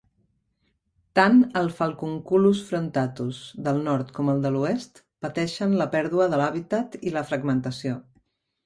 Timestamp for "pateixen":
5.29-5.79